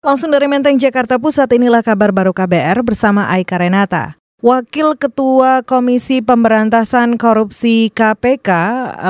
Langsung 0.00 0.32
dari 0.32 0.48
Menteng, 0.48 0.80
Jakarta 0.80 1.20
Pusat, 1.20 1.60
inilah 1.60 1.84
kabar 1.84 2.08
baru 2.08 2.32
KBR 2.32 2.80
bersama 2.80 3.28
Aika 3.28 3.60
Renata. 3.60 4.16
Wakil 4.40 4.96
Ketua 4.96 5.60
Komisi 5.60 6.24
Pemberantasan 6.24 7.20
Korupsi 7.20 7.92
KPK, 7.92 8.48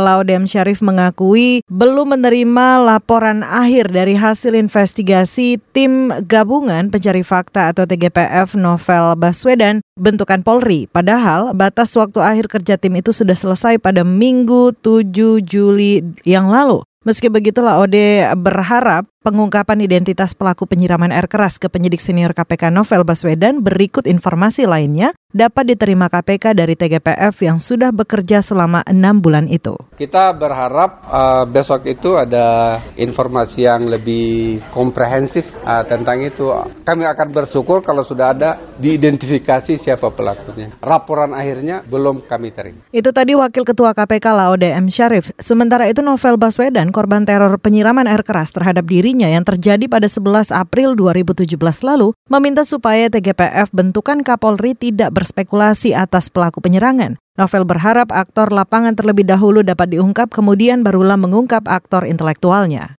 Laudem 0.00 0.48
Syarif 0.48 0.80
mengakui 0.80 1.60
belum 1.68 2.16
menerima 2.16 2.80
laporan 2.80 3.44
akhir 3.44 3.92
dari 3.92 4.16
hasil 4.16 4.56
investigasi 4.56 5.60
tim 5.76 6.08
gabungan 6.24 6.88
pencari 6.88 7.20
fakta 7.20 7.76
atau 7.76 7.84
TGPF 7.84 8.56
Novel 8.56 9.12
Baswedan 9.20 9.84
bentukan 10.00 10.40
Polri. 10.40 10.88
Padahal 10.88 11.52
batas 11.52 11.92
waktu 12.00 12.24
akhir 12.24 12.48
kerja 12.48 12.80
tim 12.80 12.96
itu 12.96 13.12
sudah 13.12 13.36
selesai 13.36 13.76
pada 13.76 14.08
Minggu 14.08 14.72
7 14.80 15.44
Juli 15.44 16.00
yang 16.24 16.48
lalu. 16.48 16.80
Meski 17.08 17.32
begitu, 17.32 17.64
Laode 17.64 18.26
berharap 18.36 19.08
pengungkapan 19.22 19.82
identitas 19.82 20.32
pelaku 20.32 20.64
penyiraman 20.70 21.10
air 21.10 21.26
keras 21.26 21.58
ke 21.58 21.66
penyidik 21.66 21.98
senior 21.98 22.30
KPK 22.30 22.70
Novel 22.70 23.02
Baswedan 23.02 23.60
berikut 23.66 24.06
informasi 24.06 24.64
lainnya 24.64 25.10
dapat 25.28 25.76
diterima 25.76 26.08
KPK 26.08 26.56
dari 26.56 26.72
TGPF 26.72 27.34
yang 27.44 27.60
sudah 27.60 27.92
bekerja 27.92 28.40
selama 28.40 28.80
enam 28.88 29.20
bulan 29.20 29.44
itu. 29.44 29.76
Kita 29.98 30.32
berharap 30.32 31.04
uh, 31.04 31.44
besok 31.44 31.84
itu 31.84 32.16
ada 32.16 32.80
informasi 32.96 33.68
yang 33.68 33.92
lebih 33.92 34.56
komprehensif 34.72 35.44
uh, 35.68 35.84
tentang 35.84 36.24
itu. 36.24 36.48
Kami 36.80 37.04
akan 37.04 37.28
bersyukur 37.34 37.84
kalau 37.84 38.00
sudah 38.08 38.32
ada 38.32 38.50
diidentifikasi 38.80 39.76
siapa 39.84 40.08
pelakunya. 40.14 40.72
Laporan 40.80 41.36
akhirnya 41.36 41.84
belum 41.84 42.24
kami 42.24 42.54
terima. 42.56 42.80
Itu 42.88 43.12
tadi 43.12 43.36
Wakil 43.36 43.68
Ketua 43.68 43.92
KPK 43.92 44.26
Laode 44.32 44.72
M. 44.72 44.88
Syarif. 44.88 45.28
Sementara 45.36 45.90
itu 45.90 46.00
Novel 46.00 46.40
Baswedan, 46.40 46.88
korban 46.88 47.28
teror 47.28 47.60
penyiraman 47.60 48.08
air 48.08 48.24
keras 48.24 48.48
terhadap 48.48 48.88
dirinya 48.88 49.17
yang 49.26 49.42
terjadi 49.42 49.90
pada 49.90 50.06
11 50.06 50.54
April 50.54 50.94
2017 50.94 51.58
lalu 51.82 52.14
meminta 52.30 52.62
supaya 52.62 53.10
TGPF 53.10 53.74
bentukan 53.74 54.22
Kapolri 54.22 54.78
tidak 54.78 55.10
berspekulasi 55.10 55.98
atas 55.98 56.30
pelaku 56.30 56.62
penyerangan. 56.62 57.18
Novel 57.34 57.66
berharap 57.66 58.14
aktor 58.14 58.54
lapangan 58.54 58.94
terlebih 58.94 59.26
dahulu 59.26 59.66
dapat 59.66 59.98
diungkap 59.98 60.30
kemudian 60.30 60.86
barulah 60.86 61.18
mengungkap 61.18 61.66
aktor 61.66 62.06
intelektualnya. 62.06 62.94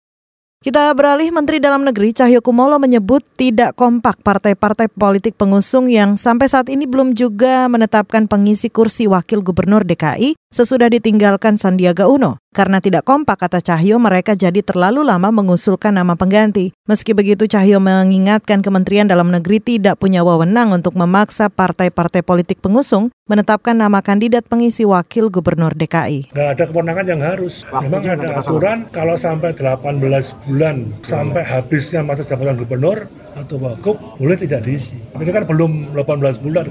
Kita 0.58 0.90
beralih 0.90 1.30
Menteri 1.30 1.62
Dalam 1.62 1.86
Negeri 1.86 2.10
Cahyokumolo 2.10 2.82
menyebut 2.82 3.22
tidak 3.38 3.78
kompak 3.78 4.18
partai-partai 4.26 4.90
politik 4.90 5.38
pengusung 5.38 5.86
yang 5.86 6.18
sampai 6.18 6.50
saat 6.50 6.66
ini 6.66 6.82
belum 6.82 7.14
juga 7.14 7.70
menetapkan 7.70 8.26
pengisi 8.26 8.66
kursi 8.66 9.06
wakil 9.06 9.38
gubernur 9.46 9.86
DKI 9.86 10.34
sesudah 10.50 10.90
ditinggalkan 10.90 11.62
Sandiaga 11.62 12.10
Uno. 12.10 12.42
Karena 12.48 12.80
tidak 12.80 13.04
kompak, 13.04 13.44
kata 13.44 13.60
Cahyo, 13.60 14.00
mereka 14.00 14.32
jadi 14.32 14.64
terlalu 14.64 15.04
lama 15.04 15.28
mengusulkan 15.28 15.92
nama 15.92 16.16
pengganti. 16.16 16.72
Meski 16.88 17.12
begitu, 17.12 17.44
Cahyo 17.44 17.76
mengingatkan 17.76 18.64
Kementerian 18.64 19.04
Dalam 19.04 19.28
Negeri 19.28 19.60
tidak 19.60 20.00
punya 20.00 20.24
wewenang 20.24 20.72
untuk 20.72 20.96
memaksa 20.96 21.52
partai-partai 21.52 22.24
politik 22.24 22.64
pengusung 22.64 23.12
menetapkan 23.28 23.76
nama 23.76 24.00
kandidat 24.00 24.48
pengisi 24.48 24.88
wakil 24.88 25.28
gubernur 25.28 25.76
DKI. 25.76 26.32
Nggak 26.32 26.48
ada 26.56 26.64
kewenangan 26.72 27.06
yang 27.06 27.20
harus. 27.20 27.60
Memang 27.68 28.00
ada 28.08 28.40
aturan 28.40 28.88
kalau 28.88 29.20
sampai 29.20 29.52
18 29.52 30.00
bulan 30.48 30.96
sampai 31.04 31.44
habisnya 31.44 32.00
masa 32.00 32.24
jabatan 32.24 32.56
gubernur 32.56 33.04
atau 33.36 33.60
wagub 33.60 34.00
boleh 34.16 34.34
tidak 34.34 34.64
diisi. 34.64 34.96
Ini 35.14 35.30
kan 35.30 35.44
belum 35.44 35.92
18 35.94 36.42
bulan, 36.42 36.64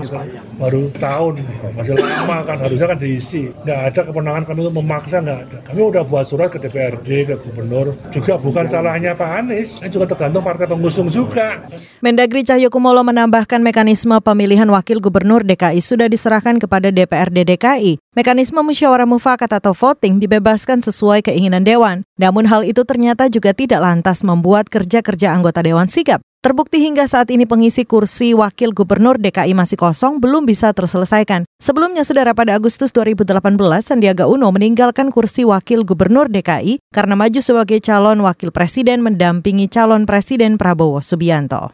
baru 0.58 0.89
tahun, 0.97 1.45
masih 1.78 1.95
lama 1.95 2.44
kan 2.44 2.58
harusnya 2.59 2.88
kan 2.89 3.00
diisi. 3.00 3.53
Nggak 3.64 3.80
ada 3.94 4.02
kewenangan 4.09 4.44
kami 4.50 4.59
untuk 4.66 4.75
memaksa, 4.81 5.17
nggak 5.22 5.39
ada. 5.47 5.58
Kami 5.67 5.83
udah 5.83 6.07
buat 6.07 6.23
surat 6.23 6.47
ke 6.47 6.63
DPRD, 6.63 7.27
ke 7.27 7.35
gubernur. 7.43 7.91
Juga 8.15 8.39
bukan 8.39 8.71
salahnya 8.71 9.19
Pak 9.19 9.29
Anies, 9.43 9.75
ini 9.83 9.91
juga 9.91 10.15
tergantung 10.15 10.39
partai 10.39 10.63
pengusung 10.63 11.11
juga. 11.11 11.67
Mendagri 11.99 12.47
Cahyokumolo 12.47 13.03
menambahkan 13.03 13.59
mekanisme 13.59 14.15
pemilihan 14.23 14.71
wakil 14.71 15.03
gubernur 15.03 15.43
DKI 15.43 15.83
sudah 15.83 16.07
diserahkan 16.07 16.55
kepada 16.55 16.88
DPRD 16.88 17.43
DKI. 17.43 18.06
Mekanisme 18.17 18.65
musyawarah 18.65 19.05
mufakat 19.05 19.61
atau 19.61 19.78
voting 19.78 20.17
dibebaskan 20.17 20.81
sesuai 20.81 21.22
keinginan 21.22 21.61
Dewan. 21.61 22.01
Namun 22.17 22.50
hal 22.50 22.66
itu 22.66 22.81
ternyata 22.81 23.29
juga 23.29 23.53
tidak 23.53 23.78
lantas 23.78 24.25
membuat 24.25 24.73
kerja-kerja 24.73 25.38
anggota 25.38 25.61
Dewan 25.61 25.85
sigap. 25.85 26.25
Terbukti 26.41 26.81
hingga 26.81 27.06
saat 27.06 27.29
ini 27.29 27.45
pengisi 27.45 27.85
kursi 27.85 28.33
wakil 28.33 28.73
gubernur 28.73 29.22
DKI 29.22 29.53
masih 29.53 29.77
kosong 29.77 30.17
belum 30.17 30.50
bisa 30.50 30.73
terselesaikan. 30.73 31.45
Sebelumnya, 31.61 32.01
saudara 32.01 32.33
pada 32.33 32.57
Agustus 32.57 32.89
2018, 32.89 33.53
Sandiaga 33.85 34.25
Uno 34.25 34.50
meninggalkan 34.50 35.13
kursi 35.13 35.45
wakil 35.45 35.85
gubernur 35.85 36.25
DKI 36.25 36.81
karena 36.89 37.13
maju 37.13 37.38
sebagai 37.38 37.77
calon 37.85 38.25
wakil 38.25 38.50
presiden 38.50 39.06
mendampingi 39.06 39.69
calon 39.69 40.09
presiden 40.09 40.57
Prabowo 40.57 41.06
Subianto. 41.06 41.69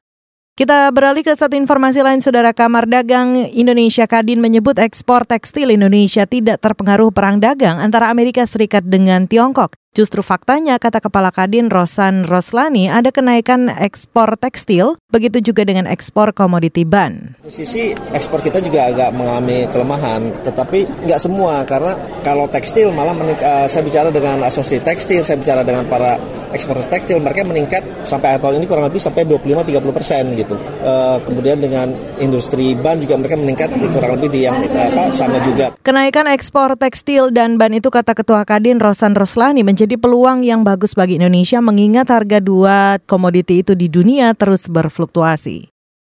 Kita 0.53 0.93
beralih 0.93 1.25
ke 1.25 1.33
satu 1.33 1.57
informasi 1.57 2.05
lain, 2.05 2.21
Saudara 2.21 2.53
Kamar 2.53 2.85
Dagang 2.85 3.41
Indonesia 3.57 4.05
Kadin 4.05 4.37
menyebut 4.37 4.77
ekspor 4.77 5.25
tekstil 5.25 5.73
Indonesia 5.73 6.29
tidak 6.29 6.61
terpengaruh 6.61 7.09
perang 7.09 7.41
dagang 7.41 7.81
antara 7.81 8.13
Amerika 8.13 8.45
Serikat 8.45 8.85
dengan 8.85 9.25
Tiongkok. 9.25 9.82
Justru 9.93 10.25
faktanya, 10.25 10.81
kata 10.81 10.97
Kepala 11.05 11.29
Kadin 11.29 11.69
Rosan 11.69 12.25
Roslani, 12.25 12.89
ada 12.89 13.13
kenaikan 13.13 13.69
ekspor 13.69 14.41
tekstil, 14.41 14.97
begitu 15.13 15.53
juga 15.53 15.69
dengan 15.69 15.85
ekspor 15.85 16.33
komoditi 16.33 16.81
ban. 16.81 17.37
Sisi 17.45 17.93
ekspor 18.09 18.41
kita 18.41 18.57
juga 18.57 18.89
agak 18.89 19.13
mengalami 19.13 19.69
kelemahan, 19.69 20.33
tetapi 20.41 21.05
nggak 21.05 21.21
semua, 21.21 21.61
karena 21.69 21.93
kalau 22.25 22.49
tekstil 22.49 22.89
malah 22.89 23.13
uh, 23.13 23.69
saya 23.69 23.85
bicara 23.85 24.09
dengan 24.09 24.41
asosiasi 24.41 24.81
tekstil, 24.81 25.21
saya 25.21 25.37
bicara 25.37 25.61
dengan 25.61 25.85
para 25.85 26.17
ekspor 26.57 26.81
tekstil, 26.89 27.21
mereka 27.21 27.45
meningkat 27.45 27.85
sampai 28.09 28.33
akhir 28.33 28.49
tahun 28.49 28.61
ini 28.61 28.65
kurang 28.65 28.89
lebih 28.89 28.97
sampai 28.97 29.29
25-30 29.29 29.93
persen 29.93 30.23
gitu. 30.33 30.57
Uh, 30.81 31.21
kemudian 31.21 31.61
dengan 31.61 31.93
industri 32.17 32.73
ban 32.73 32.97
juga 32.97 33.13
mereka 33.21 33.37
meningkat 33.37 33.69
kurang 33.93 34.17
lebih 34.17 34.33
di 34.33 34.49
yang 34.49 34.57
apa, 34.57 35.13
sama 35.13 35.37
juga. 35.45 35.69
Kenaikan 35.85 36.25
ekspor 36.33 36.73
tekstil 36.81 37.29
dan 37.29 37.61
ban 37.61 37.77
itu 37.77 37.93
kata 37.93 38.17
Ketua 38.17 38.41
Kadin 38.41 38.81
Rosan 38.81 39.13
Roslani 39.13 39.61
menjadi 39.61 39.82
jadi 39.83 39.99
peluang 39.99 40.47
yang 40.47 40.63
bagus 40.63 40.95
bagi 40.95 41.19
Indonesia 41.19 41.59
mengingat 41.59 42.07
harga 42.07 42.39
dua 42.39 43.03
komoditi 43.03 43.59
itu 43.59 43.75
di 43.75 43.91
dunia 43.91 44.31
terus 44.31 44.71
berfluktuasi. 44.71 45.67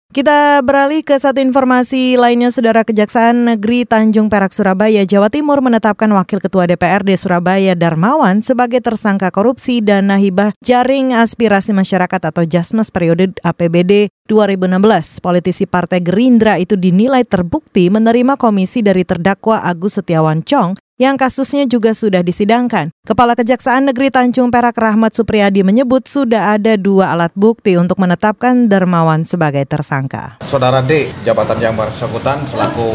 Kita 0.08 0.64
beralih 0.64 1.04
ke 1.04 1.20
satu 1.20 1.44
informasi 1.44 2.16
lainnya, 2.16 2.48
Saudara 2.48 2.88
Kejaksaan 2.88 3.44
Negeri 3.44 3.84
Tanjung 3.84 4.32
Perak, 4.32 4.56
Surabaya, 4.56 5.04
Jawa 5.04 5.28
Timur 5.28 5.60
menetapkan 5.60 6.08
Wakil 6.08 6.40
Ketua 6.40 6.64
DPRD 6.64 7.20
Surabaya 7.20 7.76
Darmawan 7.76 8.40
sebagai 8.40 8.80
tersangka 8.80 9.28
korupsi 9.36 9.84
dana 9.84 10.16
hibah 10.16 10.56
jaring 10.64 11.12
aspirasi 11.12 11.76
masyarakat 11.76 12.24
atau 12.24 12.48
Jasmas 12.48 12.88
periode 12.88 13.36
APBD 13.44 14.08
2016. 14.32 15.20
Politisi 15.20 15.68
Partai 15.68 16.00
Gerindra 16.00 16.56
itu 16.56 16.80
dinilai 16.80 17.28
terbukti 17.28 17.92
menerima 17.92 18.40
komisi 18.40 18.80
dari 18.80 19.04
terdakwa 19.04 19.60
Agus 19.60 20.00
Setiawan 20.00 20.40
Chong 20.48 20.87
yang 20.98 21.16
kasusnya 21.16 21.70
juga 21.70 21.94
sudah 21.94 22.26
disidangkan. 22.26 22.90
Kepala 23.06 23.38
Kejaksaan 23.38 23.88
Negeri 23.88 24.10
Tanjung 24.10 24.50
Perak 24.50 24.76
Rahmat 24.76 25.14
Supriyadi 25.14 25.62
menyebut 25.62 26.10
sudah 26.10 26.58
ada 26.58 26.76
dua 26.76 27.14
alat 27.14 27.32
bukti 27.38 27.78
untuk 27.78 28.02
menetapkan 28.02 28.68
Dermawan 28.68 29.24
sebagai 29.24 29.64
tersangka. 29.64 30.42
Saudara 30.42 30.82
D, 30.84 31.08
jabatan 31.24 31.62
yang 31.62 31.78
bersangkutan 31.78 32.44
selaku 32.44 32.86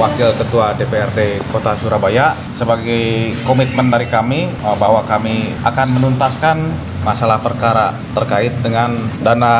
Wakil 0.00 0.32
Ketua 0.40 0.74
DPRD 0.74 1.44
Kota 1.52 1.76
Surabaya, 1.76 2.32
sebagai 2.56 3.30
komitmen 3.44 3.92
dari 3.92 4.08
kami 4.08 4.48
eh, 4.48 4.76
bahwa 4.80 5.04
kami 5.04 5.52
akan 5.62 5.88
menuntaskan 6.00 6.56
masalah 7.04 7.38
perkara 7.40 7.92
terkait 8.16 8.52
dengan 8.64 8.92
dana 9.22 9.52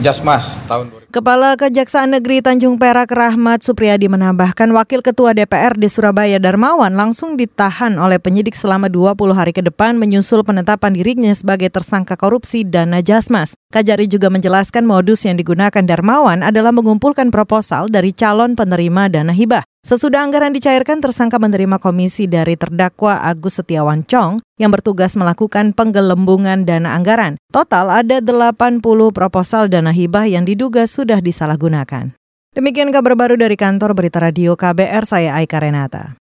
Jasmas 0.00 0.64
tahun 0.66 0.97
Kepala 1.08 1.56
Kejaksaan 1.56 2.12
Negeri 2.12 2.44
Tanjung 2.44 2.76
Perak 2.76 3.08
Rahmat 3.08 3.64
Supriyadi 3.64 4.12
menambahkan 4.12 4.68
Wakil 4.68 5.00
Ketua 5.00 5.32
DPR 5.32 5.72
di 5.72 5.88
Surabaya 5.88 6.36
Darmawan 6.36 6.92
langsung 6.92 7.32
ditahan 7.32 7.96
oleh 7.96 8.20
penyidik 8.20 8.52
selama 8.52 8.92
20 8.92 9.16
hari 9.32 9.56
ke 9.56 9.64
depan 9.64 9.96
menyusul 9.96 10.44
penetapan 10.44 10.92
dirinya 10.92 11.32
sebagai 11.32 11.72
tersangka 11.72 12.12
korupsi 12.20 12.60
dana 12.60 13.00
Jasmas. 13.00 13.56
Kajari 13.72 14.04
juga 14.04 14.28
menjelaskan 14.28 14.84
modus 14.84 15.24
yang 15.24 15.40
digunakan 15.40 15.80
Darmawan 15.80 16.44
adalah 16.44 16.76
mengumpulkan 16.76 17.32
proposal 17.32 17.88
dari 17.88 18.12
calon 18.12 18.52
penerima 18.52 19.08
dana 19.08 19.32
hibah. 19.32 19.64
Sesudah 19.88 20.20
anggaran 20.20 20.52
dicairkan, 20.52 21.00
tersangka 21.00 21.40
menerima 21.40 21.80
komisi 21.80 22.28
dari 22.28 22.60
terdakwa 22.60 23.24
Agus 23.24 23.56
Setiawan 23.56 24.04
Chong 24.04 24.36
yang 24.60 24.68
bertugas 24.68 25.16
melakukan 25.16 25.72
penggelembungan 25.72 26.68
dana 26.68 26.92
anggaran. 26.92 27.40
Total 27.48 27.88
ada 28.04 28.20
80 28.20 28.84
proposal 29.16 29.72
dana 29.72 29.88
hibah 29.88 30.28
yang 30.28 30.44
diduga 30.44 30.84
sudah 30.84 31.24
disalahgunakan. 31.24 32.12
Demikian 32.52 32.92
kabar 32.92 33.16
baru 33.16 33.40
dari 33.40 33.56
kantor 33.56 33.96
Berita 33.96 34.20
Radio 34.20 34.60
KBR, 34.60 35.08
saya 35.08 35.32
Aika 35.40 35.56
Renata. 35.56 36.20